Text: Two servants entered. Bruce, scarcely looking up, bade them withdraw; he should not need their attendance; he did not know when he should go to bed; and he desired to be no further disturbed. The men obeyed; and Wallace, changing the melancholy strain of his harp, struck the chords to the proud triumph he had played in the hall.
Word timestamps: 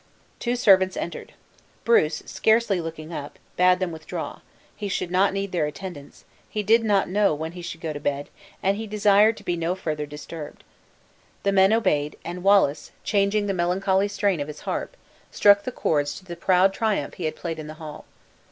Two 0.39 0.55
servants 0.55 0.97
entered. 0.97 1.33
Bruce, 1.85 2.23
scarcely 2.25 2.81
looking 2.81 3.13
up, 3.13 3.37
bade 3.55 3.77
them 3.77 3.91
withdraw; 3.91 4.39
he 4.75 4.87
should 4.87 5.11
not 5.11 5.31
need 5.31 5.51
their 5.51 5.67
attendance; 5.67 6.25
he 6.49 6.63
did 6.63 6.83
not 6.83 7.07
know 7.07 7.35
when 7.35 7.51
he 7.51 7.61
should 7.61 7.81
go 7.81 7.93
to 7.93 7.99
bed; 7.99 8.31
and 8.63 8.77
he 8.77 8.87
desired 8.87 9.37
to 9.37 9.43
be 9.43 9.55
no 9.55 9.75
further 9.75 10.07
disturbed. 10.07 10.63
The 11.43 11.51
men 11.51 11.71
obeyed; 11.71 12.15
and 12.25 12.41
Wallace, 12.41 12.89
changing 13.03 13.45
the 13.45 13.53
melancholy 13.53 14.07
strain 14.07 14.39
of 14.39 14.47
his 14.47 14.61
harp, 14.61 14.97
struck 15.29 15.65
the 15.65 15.71
chords 15.71 16.15
to 16.17 16.25
the 16.25 16.35
proud 16.35 16.73
triumph 16.73 17.13
he 17.13 17.25
had 17.25 17.35
played 17.35 17.59
in 17.59 17.67
the 17.67 17.75
hall. 17.75 18.05